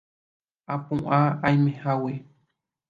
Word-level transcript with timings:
Apu'ã 0.75 1.21
aimehágui 1.45 2.15